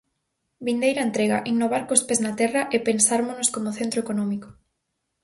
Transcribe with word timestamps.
Vindeira 0.67 1.01
entrega: 1.07 1.43
"Innovar 1.53 1.83
cos 1.87 2.03
pés 2.07 2.19
na 2.25 2.33
terra 2.41 2.61
e 2.75 2.77
pensármonos 2.87 3.47
como 3.55 3.75
centro 3.79 3.99
económico". 4.03 4.47